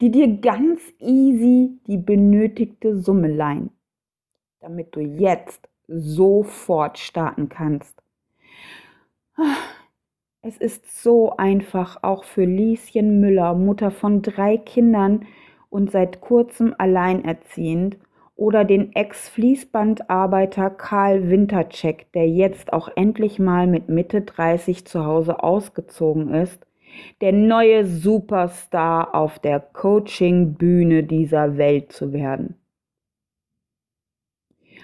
die 0.02 0.12
dir 0.12 0.38
ganz 0.38 0.82
easy 1.00 1.80
die 1.88 1.98
benötigte 1.98 2.98
Summe 2.98 3.28
leihen, 3.28 3.72
damit 4.60 4.96
du 4.96 5.02
jetzt 5.02 5.70
sofort 5.88 6.98
starten 6.98 7.50
kannst. 7.50 8.03
Es 10.42 10.58
ist 10.58 11.02
so 11.02 11.38
einfach, 11.38 12.04
auch 12.04 12.26
für 12.26 12.44
Lieschen 12.44 13.22
Müller, 13.22 13.54
Mutter 13.54 13.92
von 13.92 14.22
drei 14.22 14.58
Kindern 14.58 15.26
und 15.70 15.90
seit 15.90 16.20
kurzem 16.20 16.76
alleinerziehend, 16.78 17.98
oder 18.36 18.66
den 18.66 18.94
Ex-Fließbandarbeiter 18.94 20.72
Karl 20.72 21.30
Wintercheck, 21.30 22.12
der 22.14 22.28
jetzt 22.28 22.74
auch 22.74 22.90
endlich 22.96 23.40
mal 23.40 23.68
mit 23.68 23.90
Mitte 23.90 24.22
30 24.22 24.86
zu 24.86 25.06
Hause 25.06 25.44
ausgezogen 25.44 26.34
ist, 26.34 26.66
der 27.22 27.32
neue 27.32 27.86
Superstar 27.86 29.16
auf 29.16 29.40
der 29.40 29.60
Coaching-Bühne 29.60 31.04
dieser 31.04 31.58
Welt 31.58 31.92
zu 31.92 32.12
werden 32.12 32.56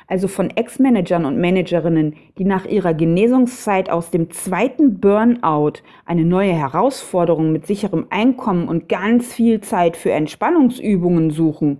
also 0.10 0.28
von 0.28 0.50
Ex-Managern 0.50 1.24
und 1.25 1.39
Managerinnen, 1.39 2.16
die 2.39 2.44
nach 2.44 2.66
ihrer 2.66 2.96
Genesungszeit 2.96 3.92
aus 3.92 4.10
dem 4.10 4.32
zweiten 4.32 5.00
Burnout 5.00 5.84
eine 6.06 6.25
neue 6.25 6.54
Herausforderung 6.54 7.51
mit 7.51 7.68
sicherem 7.68 8.08
Einkommen 8.10 8.68
und 8.68 8.89
ganz 8.89 9.32
viel 9.32 9.62
Zeit 9.62 9.96
für 9.96 10.12
Entspannungsübungen 10.12 11.30
suchen, 11.30 11.80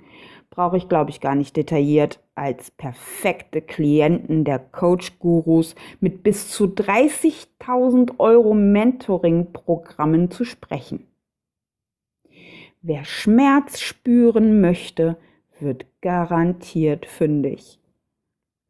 brauche 0.52 0.78
ich, 0.78 0.88
glaube 0.88 1.10
ich, 1.10 1.22
gar 1.22 1.34
nicht 1.34 1.58
detailliert 1.58 2.20
als 2.36 2.70
perfekte 2.70 3.62
Klienten 3.62 4.44
der 4.44 4.60
Coach-Gurus 4.60 5.74
mit 6.00 6.22
bis 6.22 6.50
zu 6.52 6.66
30.000 6.66 8.20
Euro 8.20 8.54
Mentoring-Programmen 8.54 10.30
zu 10.30 10.46
sprechen. 10.46 11.08
Wer 12.82 13.06
Schmerz 13.06 13.80
spüren 13.80 14.62
möchte, 14.62 15.18
wird 15.60 15.86
garantiert 16.02 17.08
fündig. 17.08 17.79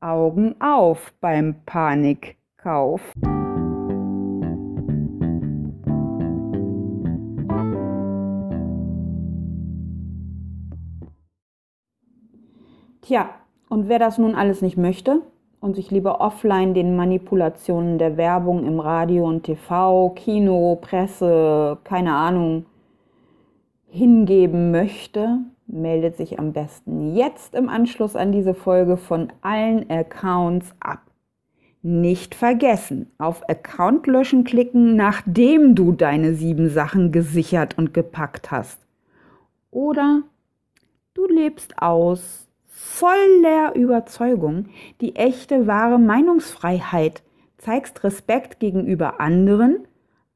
Augen 0.01 0.55
auf 0.61 1.13
beim 1.19 1.55
Panikkauf. 1.65 3.01
Tja, 13.01 13.29
und 13.69 13.89
wer 13.89 13.99
das 13.99 14.17
nun 14.17 14.35
alles 14.35 14.61
nicht 14.61 14.77
möchte 14.77 15.21
und 15.59 15.75
sich 15.75 15.91
lieber 15.91 16.21
offline 16.21 16.73
den 16.73 16.95
Manipulationen 16.95 17.97
der 17.97 18.15
Werbung 18.15 18.65
im 18.65 18.79
Radio 18.79 19.27
und 19.27 19.43
TV, 19.43 20.11
Kino, 20.11 20.77
Presse, 20.79 21.77
keine 21.83 22.13
Ahnung, 22.13 22.65
hingeben 23.87 24.71
möchte, 24.71 25.39
meldet 25.71 26.17
sich 26.17 26.39
am 26.39 26.53
besten 26.53 27.15
jetzt 27.15 27.55
im 27.55 27.69
Anschluss 27.69 28.15
an 28.15 28.31
diese 28.31 28.53
Folge 28.53 28.97
von 28.97 29.31
allen 29.41 29.89
Accounts 29.89 30.73
ab. 30.79 31.01
Nicht 31.81 32.35
vergessen, 32.35 33.11
auf 33.17 33.47
Account 33.47 34.05
löschen 34.07 34.43
klicken, 34.43 34.95
nachdem 34.95 35.75
du 35.75 35.93
deine 35.93 36.33
sieben 36.33 36.69
Sachen 36.69 37.11
gesichert 37.11 37.77
und 37.77 37.93
gepackt 37.93 38.51
hast. 38.51 38.85
Oder 39.71 40.23
du 41.13 41.25
lebst 41.27 41.81
aus 41.81 42.49
voller 42.65 43.75
Überzeugung 43.75 44.65
die 44.99 45.15
echte 45.15 45.67
wahre 45.67 45.99
Meinungsfreiheit, 45.99 47.23
zeigst 47.57 48.03
Respekt 48.03 48.59
gegenüber 48.59 49.21
anderen, 49.21 49.87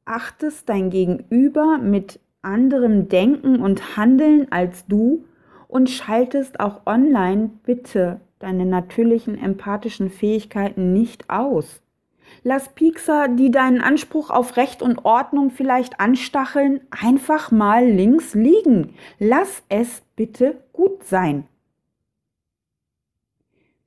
achtest 0.04 0.68
dein 0.68 0.90
Gegenüber 0.90 1.78
mit 1.78 2.20
anderem 2.44 3.08
Denken 3.08 3.60
und 3.60 3.96
Handeln 3.96 4.50
als 4.50 4.86
du 4.86 5.24
und 5.68 5.90
schaltest 5.90 6.60
auch 6.60 6.86
online 6.86 7.50
bitte 7.64 8.20
deine 8.38 8.66
natürlichen 8.66 9.36
empathischen 9.36 10.10
Fähigkeiten 10.10 10.92
nicht 10.92 11.30
aus. 11.30 11.80
Lass 12.42 12.68
Piekser, 12.74 13.28
die 13.28 13.50
deinen 13.50 13.80
Anspruch 13.80 14.30
auf 14.30 14.56
Recht 14.56 14.82
und 14.82 15.04
Ordnung 15.04 15.50
vielleicht 15.50 16.00
anstacheln, 16.00 16.80
einfach 16.90 17.50
mal 17.50 17.86
links 17.86 18.34
liegen. 18.34 18.94
Lass 19.18 19.62
es 19.68 20.02
bitte 20.16 20.62
gut 20.72 21.04
sein. 21.04 21.46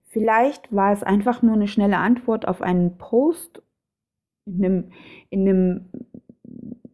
Vielleicht 0.05 0.73
war 0.73 0.93
es 0.93 1.03
einfach 1.03 1.41
nur 1.41 1.53
eine 1.53 1.67
schnelle 1.67 1.97
Antwort 1.97 2.47
auf 2.47 2.61
einen 2.61 2.97
Post 2.97 3.61
in 4.45 4.65
einem, 4.65 4.91
in 5.29 5.41
einem 5.41 5.89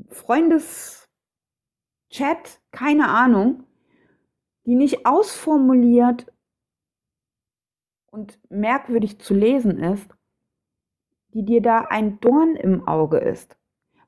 Freundes 0.09 1.02
Chat, 2.13 2.61
keine 2.71 3.09
Ahnung, 3.09 3.63
die 4.67 4.75
nicht 4.75 5.07
ausformuliert 5.07 6.31
und 8.11 8.39
merkwürdig 8.51 9.19
zu 9.19 9.33
lesen 9.33 9.79
ist, 9.79 10.13
die 11.29 11.43
dir 11.43 11.59
da 11.59 11.87
ein 11.89 12.19
Dorn 12.19 12.55
im 12.55 12.87
Auge 12.87 13.17
ist. 13.17 13.57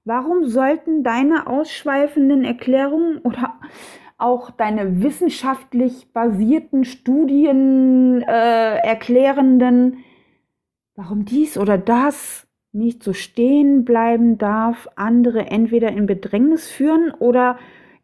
Warum 0.03 0.45
sollten 0.45 1.03
deine 1.03 1.47
ausschweifenden 1.47 2.45
Erklärungen 2.45 3.17
oder 3.23 3.59
auch 4.19 4.51
deine 4.51 5.01
wissenschaftlich 5.01 6.13
basierten 6.13 6.85
Studien 6.85 8.21
äh, 8.21 8.77
erklärenden, 8.77 10.03
warum 10.93 11.25
dies 11.25 11.57
oder 11.57 11.79
das 11.79 12.47
nicht 12.71 13.01
so 13.01 13.13
stehen 13.13 13.83
bleiben 13.83 14.37
darf, 14.37 14.87
andere 14.95 15.47
entweder 15.47 15.89
in 15.89 16.05
Bedrängnis 16.05 16.69
führen 16.69 17.09
oder 17.11 17.57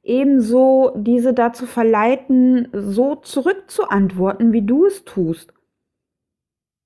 ebenso 0.03 0.93
diese 0.95 1.33
dazu 1.33 1.65
verleiten, 1.65 2.67
so 2.73 3.15
zurückzuantworten, 3.15 4.53
wie 4.53 4.65
du 4.65 4.85
es 4.85 5.05
tust. 5.05 5.53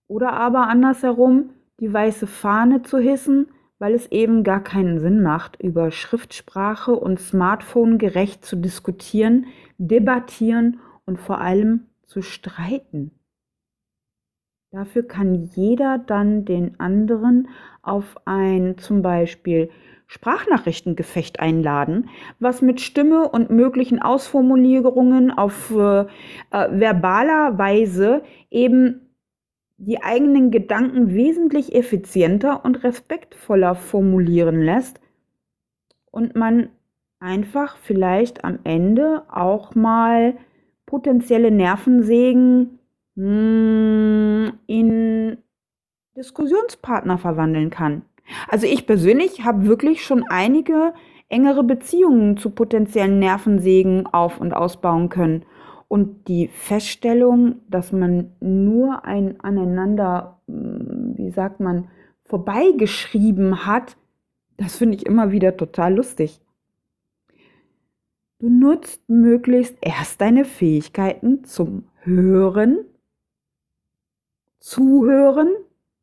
Oder 0.08 0.34
aber 0.34 0.68
andersherum, 0.68 1.52
die 1.80 1.92
weiße 1.92 2.28
Fahne 2.28 2.84
zu 2.84 2.98
hissen, 3.00 3.48
weil 3.80 3.94
es 3.94 4.12
eben 4.12 4.44
gar 4.44 4.64
keinen 4.64 5.00
Sinn 5.00 5.22
macht, 5.22 5.62
über 5.62 5.92
Schriftsprache 5.92 6.96
und 6.96 7.20
Smartphone 7.20 7.98
gerecht 7.98 8.46
zu 8.46 8.56
diskutieren, 8.56 9.48
debattieren 9.78 10.80
und 11.06 11.20
vor 11.20 11.42
allem 11.42 11.88
zu 12.06 12.22
streiten. 12.22 13.12
Dafür 14.72 15.04
kann 15.04 15.50
jeder 15.56 15.98
dann 16.00 16.46
den 16.46 16.80
anderen 16.80 17.48
auf 17.82 18.18
ein 18.26 18.78
zum 18.78 19.02
Beispiel 19.02 19.70
Sprachnachrichtengefecht 20.08 21.40
einladen, 21.40 22.10
was 22.40 22.62
mit 22.62 22.82
Stimme 22.82 23.28
und 23.28 23.50
möglichen 23.50 24.02
Ausformulierungen 24.02 25.32
auf 25.32 25.72
äh, 25.72 26.02
äh, 26.02 26.06
verbaler 26.52 27.58
Weise 27.58 28.24
eben 28.52 29.02
die 29.78 30.02
eigenen 30.04 30.52
Gedanken 30.52 31.14
wesentlich 31.14 31.76
effizienter 31.76 32.64
und 32.64 32.84
respektvoller 32.84 33.76
formulieren 33.76 34.62
lässt 34.62 35.02
und 36.12 36.36
man 36.36 36.70
einfach 37.20 37.78
vielleicht 37.78 38.46
am 38.46 38.60
Ende 38.64 39.24
auch 39.30 39.76
mal 39.76 40.38
potenzielle 40.86 41.52
Nervensägen 41.52 42.80
mh, 43.16 43.26
hm, 43.26 44.54
in 44.68 45.38
Diskussionspartner 46.16 47.18
verwandeln 47.18 47.70
kann. 47.70 48.04
Also 48.48 48.66
ich 48.66 48.88
persönlich 48.88 49.44
habe 49.44 49.66
wirklich 49.66 50.04
schon 50.04 50.24
einige 50.24 50.94
engere 51.30 51.64
Beziehungen 51.64 52.38
zu 52.38 52.52
potenziellen 52.52 53.20
Nervensägen 53.20 54.08
auf 54.08 54.40
und 54.40 54.54
ausbauen 54.54 55.10
können. 55.10 55.46
Und 55.88 56.28
die 56.28 56.48
Feststellung, 56.48 57.62
dass 57.70 57.92
man 57.92 58.32
nur 58.40 59.06
ein 59.06 59.40
aneinander, 59.40 60.40
hm, 60.48 61.14
wie 61.16 61.32
sagt 61.32 61.60
man, 61.60 61.90
vorbeigeschrieben 62.24 63.66
hat, 63.66 63.98
das 64.58 64.78
finde 64.78 64.98
ich 64.98 65.06
immer 65.06 65.32
wieder 65.32 65.58
total 65.58 65.96
lustig. 65.96 66.42
Du 68.40 68.50
nutzt 68.50 69.08
möglichst 69.08 69.78
erst 69.82 70.22
deine 70.22 70.46
Fähigkeiten 70.46 71.44
zum 71.44 71.86
Hören, 72.02 72.80
Zuhören 74.60 75.50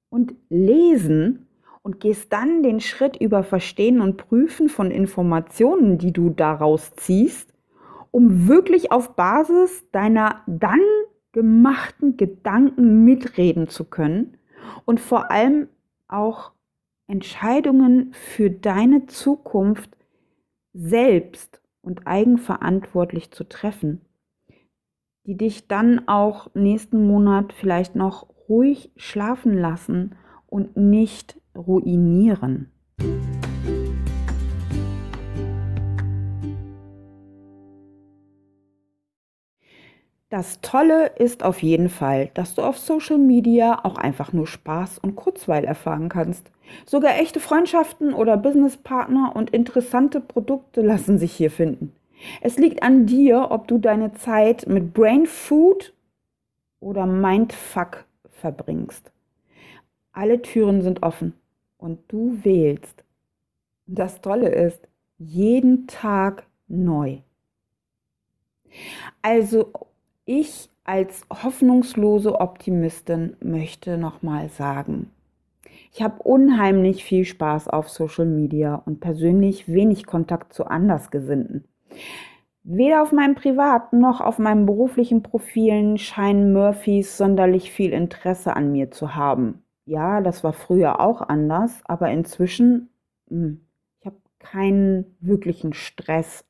und 0.09 0.35
Lesen 0.49 1.47
und 1.83 2.01
gehst 2.01 2.33
dann 2.33 2.63
den 2.63 2.81
Schritt 2.81 3.17
über 3.17 3.43
Verstehen 3.43 4.01
und 4.01 4.17
Prüfen 4.17 4.69
von 4.69 4.91
Informationen, 4.91 5.99
die 5.99 6.13
du 6.13 6.31
daraus 6.31 6.93
ziehst, 6.95 7.53
um 8.11 8.47
wirklich 8.47 8.93
auf 8.93 9.17
Basis 9.17 9.85
deiner 9.91 10.43
dann 10.47 10.81
gemachten 11.33 12.17
Gedanken 12.17 13.05
mitreden 13.05 13.69
zu 13.69 13.85
können 13.85 14.37
und 14.85 15.01
vor 15.01 15.31
allem 15.31 15.69
auch 16.09 16.53
Entscheidungen 17.09 18.13
für 18.13 18.51
deine 18.51 19.07
Zukunft 19.07 19.97
selbst 20.73 21.61
und 21.81 22.07
eigenverantwortlich 22.07 23.33
zu 23.33 23.45
treffen, 23.45 24.03
die 25.27 25.37
dich 25.37 25.69
dann 25.69 26.07
auch 26.07 26.55
nächsten 26.55 27.07
Monat 27.07 27.53
vielleicht 27.53 27.97
noch 27.97 28.29
ruhig 28.49 28.93
schlafen 28.97 29.57
lassen 29.57 30.15
und 30.47 30.77
nicht 30.77 31.42
ruinieren. 31.55 32.71
Das 40.33 40.63
Tolle 40.63 41.09
ist 41.19 41.45
auf 41.45 41.63
jeden 41.63 41.91
Fall, 41.91 42.31
dass 42.33 42.55
du 42.55 42.63
auf 42.63 42.79
Social 42.79 43.19
Media 43.19 43.85
auch 43.85 43.99
einfach 43.99 44.33
nur 44.33 44.47
Spaß 44.47 44.99
und 44.99 45.15
Kurzweil 45.15 45.65
erfahren 45.65 46.09
kannst. 46.09 46.51
Sogar 46.87 47.17
echte 47.19 47.39
Freundschaften 47.39 48.15
oder 48.15 48.39
Businesspartner 48.39 49.37
und 49.37 49.51
interessante 49.51 50.23
Produkte 50.23 50.81
lassen 50.81 51.19
sich 51.19 51.33
hier 51.33 51.51
finden. 51.51 51.93
Es 52.41 52.57
liegt 52.57 52.83
an 52.83 53.05
dir, 53.05 53.51
ob 53.51 53.69
du 53.69 53.77
deine 53.77 54.15
Zeit 54.15 54.67
mit 54.67 54.95
Brain 54.95 55.27
Food 55.27 55.93
oder 56.81 57.05
Mindfuck 57.05 58.07
verbringst. 58.31 59.13
Alle 60.13 60.41
Türen 60.41 60.81
sind 60.81 61.03
offen 61.03 61.35
und 61.83 62.01
du 62.09 62.39
wählst. 62.43 63.05
Das 63.87 64.21
Tolle 64.21 64.49
ist, 64.49 64.89
jeden 65.19 65.87
Tag 65.87 66.47
neu. 66.69 67.19
Also 69.21 69.73
ich 70.25 70.71
als 70.85 71.27
hoffnungslose 71.31 72.41
Optimistin 72.41 73.37
möchte 73.41 73.99
nochmal 73.99 74.49
sagen, 74.49 75.11
ich 75.95 76.03
habe 76.03 76.23
unheimlich 76.23 77.05
viel 77.05 77.25
Spaß 77.25 77.69
auf 77.69 77.91
Social 77.91 78.25
Media 78.25 78.77
und 78.77 79.01
persönlich 79.01 79.69
wenig 79.69 80.07
Kontakt 80.07 80.55
zu 80.55 80.65
Andersgesinnten. 80.65 81.65
Weder 82.65 83.03
auf 83.03 83.13
meinem 83.13 83.35
privaten 83.35 83.99
noch 83.99 84.21
auf 84.21 84.39
meinen 84.39 84.65
beruflichen 84.65 85.23
Profilen 85.23 85.99
scheinen 85.99 86.53
Murphys 86.53 87.19
sonderlich 87.19 87.73
viel 87.73 87.93
Interesse 87.93 88.57
an 88.57 88.73
mir 88.73 88.91
zu 88.91 89.15
haben. 89.15 89.63
Ja, 89.85 90.21
das 90.21 90.45
war 90.45 90.53
früher 90.53 91.01
auch 91.01 91.23
anders, 91.23 91.81
aber 91.85 92.11
inzwischen, 92.11 92.91
hm, 93.29 93.67
ich 94.01 94.07
habe 94.07 94.19
keinen 94.39 95.17
wirklichen 95.21 95.73
Stress 95.73 96.45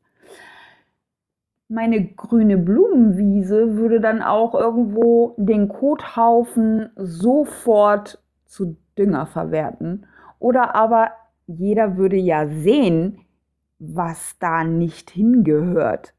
meine 1.73 2.07
grüne 2.07 2.59
Blumenwiese 2.59 3.77
würde 3.77 4.01
dann 4.01 4.23
auch 4.23 4.55
irgendwo 4.55 5.35
den 5.39 5.69
Kothaufen 5.69 6.91
sofort 6.97 8.23
zu 8.45 8.77
Dünger 8.99 9.27
verwerten. 9.27 10.07
Oder 10.39 10.75
aber 10.75 11.13
jeder 11.47 11.97
würde 11.97 12.17
ja 12.17 12.47
sehen, 12.47 13.21
was 13.79 14.39
da 14.39 14.65
nicht 14.65 15.11
hingehört. 15.11 16.13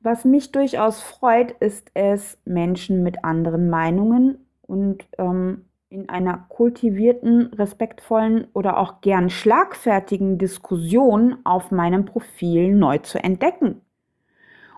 Was 0.00 0.24
mich 0.24 0.50
durchaus 0.50 1.00
freut, 1.00 1.52
ist 1.52 1.90
es, 1.94 2.36
Menschen 2.44 3.02
mit 3.04 3.24
anderen 3.24 3.70
Meinungen 3.70 4.38
und 4.62 5.06
ähm, 5.16 5.64
in 5.88 6.08
einer 6.08 6.46
kultivierten, 6.48 7.52
respektvollen 7.54 8.48
oder 8.52 8.78
auch 8.78 9.00
gern 9.00 9.30
schlagfertigen 9.30 10.38
Diskussion 10.38 11.36
auf 11.44 11.70
meinem 11.70 12.04
Profil 12.04 12.74
neu 12.74 12.98
zu 12.98 13.22
entdecken 13.22 13.80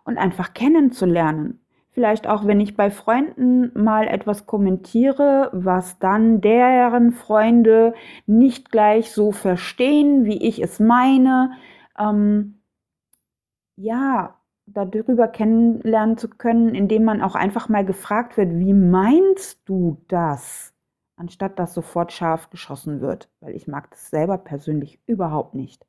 und 0.04 0.18
einfach 0.18 0.54
kennenzulernen. 0.54 1.60
Vielleicht 1.96 2.26
auch, 2.26 2.46
wenn 2.46 2.60
ich 2.60 2.76
bei 2.76 2.90
Freunden 2.90 3.72
mal 3.72 4.06
etwas 4.06 4.46
kommentiere, 4.46 5.48
was 5.54 5.98
dann 5.98 6.42
deren 6.42 7.12
Freunde 7.12 7.94
nicht 8.26 8.70
gleich 8.70 9.12
so 9.12 9.32
verstehen, 9.32 10.26
wie 10.26 10.46
ich 10.46 10.62
es 10.62 10.78
meine. 10.78 11.52
Ähm, 11.98 12.60
ja, 13.76 14.36
darüber 14.66 15.28
kennenlernen 15.28 16.18
zu 16.18 16.28
können, 16.28 16.74
indem 16.74 17.04
man 17.04 17.22
auch 17.22 17.34
einfach 17.34 17.70
mal 17.70 17.84
gefragt 17.84 18.36
wird, 18.36 18.58
wie 18.58 18.74
meinst 18.74 19.66
du 19.66 20.02
das? 20.08 20.75
Anstatt 21.16 21.58
dass 21.58 21.74
sofort 21.74 22.12
scharf 22.12 22.50
geschossen 22.50 23.00
wird, 23.00 23.30
weil 23.40 23.54
ich 23.54 23.66
mag 23.66 23.90
das 23.90 24.10
selber 24.10 24.38
persönlich 24.38 25.00
überhaupt 25.06 25.54
nicht. 25.54 25.86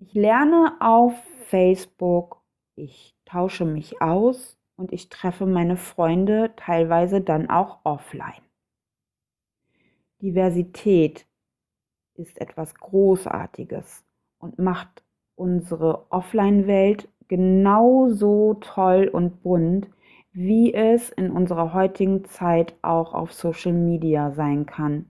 Ich 0.00 0.14
lerne 0.14 0.76
auf 0.80 1.14
Facebook, 1.46 2.42
ich 2.74 3.14
tausche 3.24 3.64
mich 3.64 4.02
aus 4.02 4.58
und 4.76 4.92
ich 4.92 5.08
treffe 5.08 5.46
meine 5.46 5.76
Freunde 5.76 6.52
teilweise 6.56 7.20
dann 7.20 7.48
auch 7.48 7.78
offline. 7.84 8.42
Diversität 10.20 11.26
ist 12.14 12.40
etwas 12.40 12.74
Großartiges 12.74 14.04
und 14.38 14.58
macht 14.58 15.04
unsere 15.36 16.10
Offline-Welt 16.10 17.08
genauso 17.28 18.54
toll 18.54 19.08
und 19.12 19.42
bunt, 19.42 19.88
wie 20.32 20.72
es 20.72 21.10
in 21.10 21.30
unserer 21.30 21.74
heutigen 21.74 22.24
Zeit 22.24 22.74
auch 22.82 23.14
auf 23.14 23.32
Social 23.32 23.72
Media 23.72 24.30
sein 24.32 24.66
kann. 24.66 25.06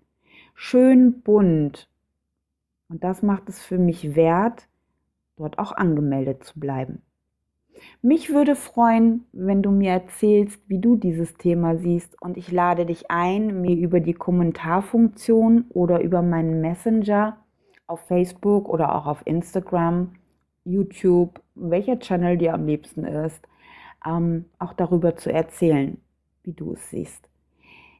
Schön 0.54 1.22
bunt. 1.22 1.88
Und 2.88 3.04
das 3.04 3.22
macht 3.22 3.48
es 3.48 3.62
für 3.62 3.78
mich 3.78 4.16
wert, 4.16 4.68
dort 5.36 5.58
auch 5.58 5.72
angemeldet 5.72 6.44
zu 6.44 6.58
bleiben. 6.58 7.02
Mich 8.00 8.32
würde 8.32 8.54
freuen, 8.54 9.24
wenn 9.32 9.62
du 9.62 9.70
mir 9.70 9.92
erzählst, 9.92 10.60
wie 10.68 10.78
du 10.78 10.96
dieses 10.96 11.34
Thema 11.34 11.76
siehst 11.76 12.20
und 12.20 12.36
ich 12.36 12.52
lade 12.52 12.86
dich 12.86 13.10
ein, 13.10 13.60
mir 13.60 13.76
über 13.76 14.00
die 14.00 14.14
Kommentarfunktion 14.14 15.66
oder 15.70 16.00
über 16.00 16.22
meinen 16.22 16.60
Messenger 16.60 17.38
auf 17.86 18.00
Facebook 18.06 18.68
oder 18.68 18.94
auch 18.94 19.06
auf 19.06 19.22
Instagram, 19.26 20.14
YouTube, 20.64 21.40
welcher 21.54 21.98
Channel 21.98 22.36
dir 22.36 22.54
am 22.54 22.66
liebsten 22.66 23.04
ist, 23.04 23.48
ähm, 24.04 24.46
auch 24.58 24.72
darüber 24.72 25.16
zu 25.16 25.32
erzählen, 25.32 25.98
wie 26.42 26.52
du 26.52 26.74
es 26.74 26.90
siehst. 26.90 27.28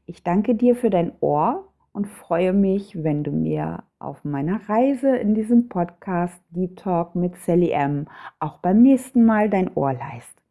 Ich 0.07 0.23
danke 0.23 0.55
dir 0.55 0.75
für 0.75 0.91
dein 0.91 1.13
Ohr 1.21 1.69
und 1.93 2.09
freue 2.09 2.53
mich, 2.53 3.03
wenn 3.03 3.23
du 3.23 3.31
mir 3.31 3.85
auf 3.99 4.25
meiner 4.25 4.69
Reise 4.69 5.17
in 5.17 5.35
diesem 5.35 5.69
Podcast 5.69 6.41
Deep 6.51 6.77
Talk 6.77 7.15
mit 7.15 7.37
Sally 7.37 7.71
M 7.71 8.09
auch 8.41 8.59
beim 8.59 8.83
nächsten 8.83 9.25
Mal 9.25 9.49
dein 9.49 9.75
Ohr 9.77 9.93
leist. 9.93 10.43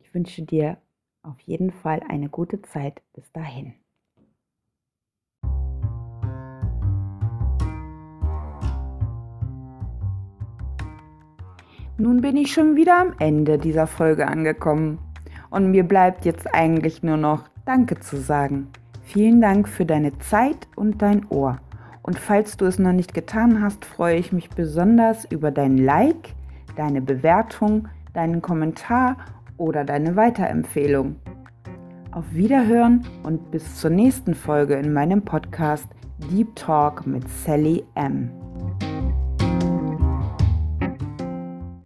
Ich 0.00 0.12
wünsche 0.12 0.42
dir 0.42 0.76
auf 1.22 1.40
jeden 1.40 1.70
Fall 1.70 2.02
eine 2.08 2.28
gute 2.28 2.60
Zeit 2.62 3.00
bis 3.14 3.30
dahin. 3.32 3.74
Nun 11.96 12.22
bin 12.22 12.36
ich 12.36 12.52
schon 12.52 12.74
wieder 12.74 13.00
am 13.00 13.12
Ende 13.20 13.56
dieser 13.56 13.86
Folge 13.86 14.26
angekommen 14.26 14.98
und 15.50 15.70
mir 15.70 15.84
bleibt 15.84 16.24
jetzt 16.24 16.52
eigentlich 16.52 17.04
nur 17.04 17.16
noch 17.16 17.44
Danke 17.64 18.00
zu 18.00 18.16
sagen. 18.16 18.66
Vielen 19.04 19.40
Dank 19.40 19.68
für 19.68 19.86
deine 19.86 20.18
Zeit 20.18 20.66
und 20.74 21.02
dein 21.02 21.24
Ohr. 21.28 21.58
Und 22.02 22.18
falls 22.18 22.56
du 22.56 22.64
es 22.64 22.80
noch 22.80 22.92
nicht 22.92 23.14
getan 23.14 23.62
hast, 23.62 23.84
freue 23.84 24.16
ich 24.16 24.32
mich 24.32 24.50
besonders 24.50 25.24
über 25.26 25.52
dein 25.52 25.78
Like, 25.78 26.34
deine 26.74 27.00
Bewertung, 27.00 27.86
deinen 28.12 28.42
Kommentar 28.42 29.16
oder 29.56 29.84
deine 29.84 30.16
Weiterempfehlung. 30.16 31.14
Auf 32.10 32.24
Wiederhören 32.32 33.06
und 33.22 33.52
bis 33.52 33.76
zur 33.76 33.90
nächsten 33.90 34.34
Folge 34.34 34.74
in 34.74 34.92
meinem 34.92 35.22
Podcast 35.22 35.86
Deep 36.30 36.56
Talk 36.56 37.06
mit 37.06 37.28
Sally 37.28 37.84
M. 37.94 38.43